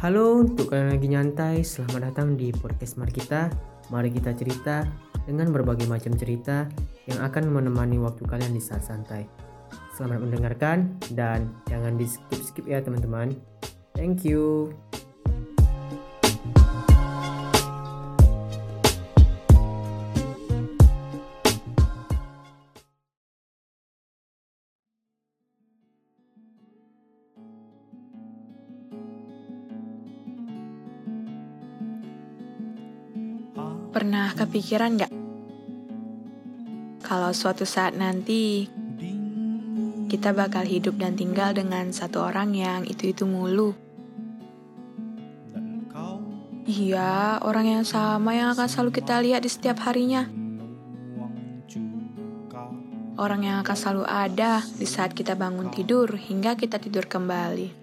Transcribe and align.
Halo 0.00 0.40
untuk 0.40 0.72
kalian 0.72 0.96
lagi 0.96 1.12
nyantai, 1.12 1.60
selamat 1.60 2.08
datang 2.08 2.32
di 2.32 2.48
podcast 2.56 2.96
Mari 2.96 3.12
Kita. 3.12 3.52
Mari 3.92 4.08
kita 4.08 4.32
cerita 4.32 4.88
dengan 5.28 5.52
berbagai 5.52 5.84
macam 5.84 6.16
cerita 6.16 6.64
yang 7.04 7.20
akan 7.20 7.52
menemani 7.52 8.00
waktu 8.00 8.24
kalian 8.24 8.56
di 8.56 8.64
saat 8.64 8.80
santai. 8.80 9.28
Selamat 9.92 10.24
mendengarkan 10.24 10.96
dan 11.12 11.52
jangan 11.68 12.00
di 12.00 12.08
skip-skip 12.08 12.64
ya 12.64 12.80
teman-teman. 12.80 13.36
Thank 13.92 14.24
you. 14.24 14.72
Pernah 34.00 34.32
kepikiran 34.32 34.96
gak? 34.96 35.12
Kalau 37.04 37.36
suatu 37.36 37.68
saat 37.68 37.92
nanti 37.92 38.64
kita 40.08 40.32
bakal 40.32 40.64
hidup 40.64 40.96
dan 40.96 41.20
tinggal 41.20 41.52
dengan 41.52 41.92
satu 41.92 42.24
orang 42.24 42.56
yang 42.56 42.88
itu-itu 42.88 43.28
mulu. 43.28 43.76
Iya, 46.64 47.44
orang 47.44 47.66
yang 47.68 47.84
sama 47.84 48.32
yang 48.32 48.56
akan 48.56 48.72
selalu 48.72 49.04
kita 49.04 49.20
lihat 49.20 49.44
di 49.44 49.52
setiap 49.52 49.84
harinya. 49.84 50.24
Orang 53.20 53.44
yang 53.44 53.60
akan 53.60 53.76
selalu 53.76 54.08
ada 54.08 54.64
di 54.64 54.88
saat 54.88 55.12
kita 55.12 55.36
bangun 55.36 55.68
tidur 55.68 56.08
hingga 56.16 56.56
kita 56.56 56.80
tidur 56.80 57.04
kembali. 57.04 57.79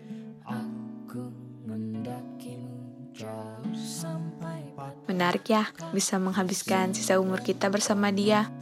Menarik 5.17 5.49
ya, 5.49 5.65
bisa 5.97 6.21
menghabiskan 6.21 6.93
sisa 6.93 7.17
umur 7.17 7.41
kita 7.41 7.73
bersama 7.73 8.13
dia. 8.13 8.53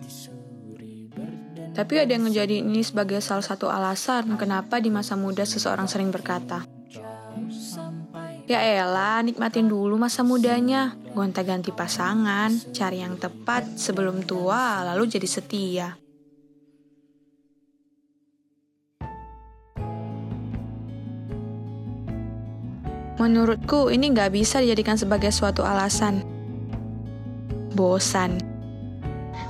Tapi 1.75 1.99
ada 1.99 2.15
yang 2.15 2.23
menjadi 2.23 2.63
ini 2.63 2.79
sebagai 2.79 3.19
salah 3.19 3.43
satu 3.43 3.67
alasan 3.67 4.39
kenapa 4.39 4.79
di 4.79 4.87
masa 4.87 5.19
muda 5.19 5.43
seseorang 5.43 5.91
sering 5.91 6.15
berkata, 6.15 6.63
Ya 8.47 8.63
elah, 8.63 9.19
nikmatin 9.19 9.67
dulu 9.67 9.99
masa 9.99 10.23
mudanya, 10.23 10.95
gonta-ganti 11.11 11.75
pasangan, 11.75 12.55
cari 12.71 13.03
yang 13.03 13.19
tepat 13.19 13.75
sebelum 13.75 14.23
tua, 14.23 14.87
lalu 14.87 15.11
jadi 15.11 15.27
setia. 15.27 15.99
Menurutku 23.19 23.91
ini 23.91 24.07
nggak 24.15 24.31
bisa 24.31 24.63
dijadikan 24.63 24.95
sebagai 24.95 25.35
suatu 25.35 25.67
alasan 25.67 26.34
bosan. 27.75 28.39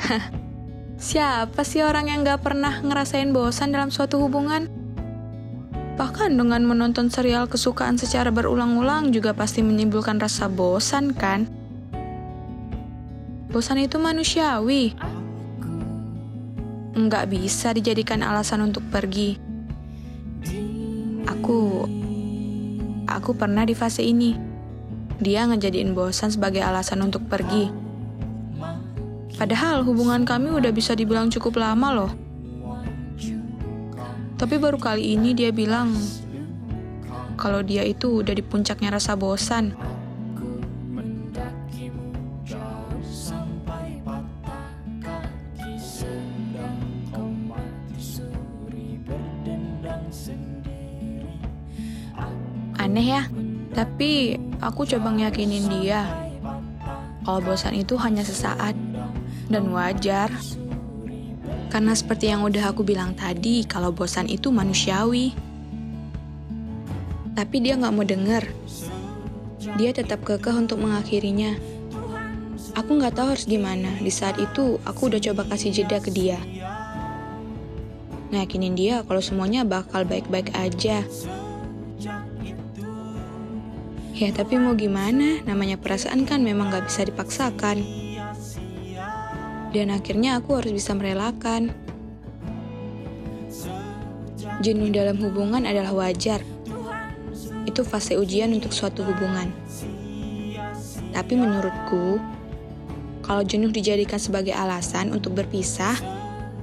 Siapa 0.95 1.61
sih 1.61 1.85
orang 1.85 2.09
yang 2.09 2.25
gak 2.25 2.41
pernah 2.41 2.81
ngerasain 2.81 3.29
bosan 3.29 3.69
dalam 3.69 3.93
suatu 3.93 4.17
hubungan? 4.17 4.65
Bahkan 5.95 6.35
dengan 6.35 6.65
menonton 6.67 7.07
serial 7.07 7.47
kesukaan 7.47 7.95
secara 7.95 8.33
berulang-ulang 8.33 9.15
juga 9.15 9.31
pasti 9.31 9.63
menimbulkan 9.63 10.19
rasa 10.19 10.51
bosan 10.51 11.15
kan? 11.15 11.47
Bosan 13.53 13.79
itu 13.79 13.95
manusiawi. 13.95 14.91
Nggak 16.95 17.25
bisa 17.31 17.71
dijadikan 17.71 18.25
alasan 18.25 18.67
untuk 18.67 18.83
pergi. 18.91 19.39
Aku... 21.29 21.87
Aku 23.05 23.31
pernah 23.37 23.63
di 23.63 23.71
fase 23.71 24.03
ini. 24.03 24.35
Dia 25.21 25.47
ngejadiin 25.47 25.95
bosan 25.95 26.35
sebagai 26.35 26.59
alasan 26.59 27.07
untuk 27.07 27.23
pergi 27.31 27.84
Padahal 29.35 29.83
hubungan 29.83 30.23
kami 30.23 30.47
udah 30.47 30.71
bisa 30.71 30.95
dibilang 30.95 31.27
cukup 31.27 31.59
lama 31.59 31.91
loh. 31.91 32.11
Tapi 34.35 34.55
baru 34.59 34.79
kali 34.79 35.15
ini 35.15 35.35
dia 35.35 35.51
bilang 35.51 35.91
kalau 37.35 37.59
dia 37.59 37.83
itu 37.83 38.23
udah 38.23 38.31
di 38.31 38.43
puncaknya 38.43 38.95
rasa 38.95 39.15
bosan. 39.19 39.75
Aneh 52.75 53.07
ya, 53.17 53.23
tapi 53.73 54.37
aku 54.63 54.87
coba 54.87 55.11
ngeyakinin 55.11 55.67
dia 55.67 56.05
kalau 57.25 57.41
bosan 57.41 57.73
itu 57.73 57.97
hanya 57.97 58.21
sesaat 58.21 58.77
dan 59.49 59.69
wajar. 59.69 60.31
Karena 61.69 61.91
seperti 61.91 62.31
yang 62.31 62.45
udah 62.47 62.71
aku 62.71 62.87
bilang 62.87 63.13
tadi, 63.17 63.67
kalau 63.67 63.91
bosan 63.91 64.31
itu 64.31 64.47
manusiawi. 64.47 65.35
Tapi 67.35 67.55
dia 67.59 67.75
nggak 67.75 67.93
mau 67.93 68.07
denger. 68.07 68.43
Dia 69.75 69.91
tetap 69.91 70.23
kekeh 70.23 70.55
untuk 70.55 70.79
mengakhirinya. 70.79 71.57
Aku 72.79 72.95
nggak 72.95 73.19
tahu 73.19 73.35
harus 73.35 73.43
gimana. 73.43 73.91
Di 73.99 74.07
saat 74.07 74.39
itu, 74.39 74.79
aku 74.87 75.11
udah 75.11 75.19
coba 75.19 75.43
kasih 75.51 75.75
jeda 75.75 75.99
ke 75.99 76.15
dia. 76.15 76.39
Ngakinin 78.31 78.75
dia 78.75 79.03
kalau 79.03 79.19
semuanya 79.19 79.67
bakal 79.67 80.07
baik-baik 80.07 80.55
aja. 80.55 81.03
Ya 84.15 84.31
tapi 84.31 84.55
mau 84.55 84.79
gimana, 84.79 85.43
namanya 85.43 85.75
perasaan 85.75 86.23
kan 86.23 86.39
memang 86.39 86.71
gak 86.71 86.87
bisa 86.87 87.03
dipaksakan 87.03 88.04
dan 89.75 89.91
akhirnya 89.91 90.39
aku 90.39 90.55
harus 90.55 90.71
bisa 90.71 90.95
merelakan. 90.95 91.75
Jenuh 94.63 94.87
dalam 94.87 95.19
hubungan 95.19 95.67
adalah 95.67 95.91
wajar. 95.91 96.39
Itu 97.67 97.83
fase 97.83 98.15
ujian 98.15 98.55
untuk 98.55 98.71
suatu 98.71 99.03
hubungan. 99.03 99.51
Tapi 101.11 101.33
menurutku, 101.35 102.23
kalau 103.19 103.43
jenuh 103.43 103.67
dijadikan 103.75 104.15
sebagai 104.15 104.55
alasan 104.55 105.11
untuk 105.11 105.35
berpisah, 105.35 105.99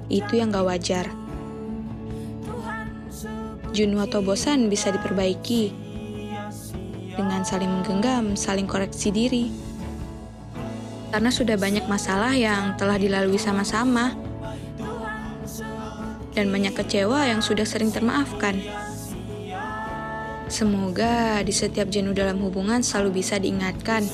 itu 0.08 0.40
yang 0.40 0.48
gak 0.48 0.64
wajar. 0.64 1.06
Jenuh 3.76 4.00
atau 4.00 4.24
bosan 4.24 4.72
bisa 4.72 4.88
diperbaiki 4.88 5.72
dengan 7.12 7.44
saling 7.44 7.68
menggenggam, 7.68 8.36
saling 8.36 8.64
koreksi 8.64 9.12
diri 9.12 9.71
karena 11.12 11.28
sudah 11.28 11.60
banyak 11.60 11.84
masalah 11.92 12.32
yang 12.32 12.72
telah 12.80 12.96
dilalui 12.96 13.36
sama-sama 13.36 14.16
dan 16.32 16.48
banyak 16.48 16.72
kecewa 16.72 17.28
yang 17.28 17.44
sudah 17.44 17.68
sering 17.68 17.92
termaafkan. 17.92 18.56
Semoga 20.48 21.44
di 21.44 21.52
setiap 21.52 21.92
jenuh 21.92 22.16
dalam 22.16 22.40
hubungan 22.40 22.80
selalu 22.80 23.20
bisa 23.20 23.36
diingatkan 23.36 24.04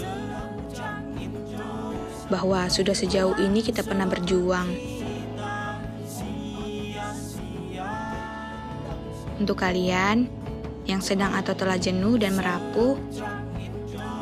bahwa 2.26 2.66
sudah 2.66 2.98
sejauh 2.98 3.38
ini 3.38 3.62
kita 3.62 3.86
pernah 3.86 4.04
berjuang. 4.04 4.68
Untuk 9.38 9.54
kalian 9.54 10.26
yang 10.82 10.98
sedang 10.98 11.30
atau 11.38 11.54
telah 11.54 11.78
jenuh 11.78 12.18
dan 12.18 12.34
merapuh, 12.34 12.98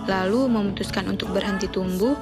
lalu 0.04 0.40
memutuskan 0.44 1.08
untuk 1.08 1.32
berhenti 1.32 1.72
tumbuh, 1.72 2.14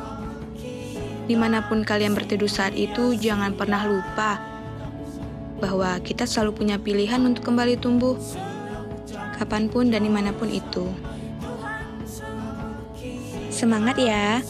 Di 1.25 1.37
mana 1.37 1.65
pun 1.65 1.81
kalian 1.85 2.13
berteduh 2.13 2.51
saat 2.51 2.77
itu, 2.77 3.17
jangan 3.17 3.57
pernah 3.57 3.85
lupa 3.89 4.41
bahwa 5.57 5.97
kita 6.05 6.29
selalu 6.29 6.61
punya 6.61 6.77
pilihan 6.77 7.21
untuk 7.25 7.49
kembali 7.49 7.81
tumbuh, 7.81 8.21
kapan 9.41 9.73
pun 9.73 9.89
dan 9.89 10.05
di 10.05 10.13
mana 10.13 10.37
pun 10.37 10.53
itu. 10.53 10.93
Semangat 13.49 13.97
ya! 13.97 14.45